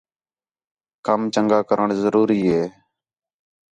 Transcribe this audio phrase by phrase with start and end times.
[1.05, 2.63] کم چَنڳا کرݨ ضروری ہے